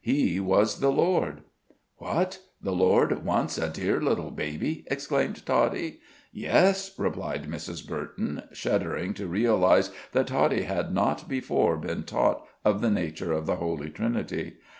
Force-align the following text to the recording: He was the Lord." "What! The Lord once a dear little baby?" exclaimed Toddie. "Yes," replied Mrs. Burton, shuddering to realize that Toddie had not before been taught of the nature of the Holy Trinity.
He 0.03 0.39
was 0.39 0.79
the 0.79 0.91
Lord." 0.91 1.43
"What! 1.97 2.39
The 2.59 2.71
Lord 2.71 3.23
once 3.23 3.59
a 3.59 3.69
dear 3.69 4.01
little 4.01 4.31
baby?" 4.31 4.83
exclaimed 4.89 5.45
Toddie. 5.45 5.99
"Yes," 6.33 6.97
replied 6.97 7.47
Mrs. 7.47 7.87
Burton, 7.87 8.41
shuddering 8.51 9.13
to 9.13 9.27
realize 9.27 9.91
that 10.13 10.25
Toddie 10.25 10.63
had 10.63 10.91
not 10.91 11.29
before 11.29 11.77
been 11.77 12.01
taught 12.01 12.43
of 12.65 12.81
the 12.81 12.89
nature 12.89 13.31
of 13.31 13.45
the 13.45 13.57
Holy 13.57 13.91
Trinity. 13.91 14.53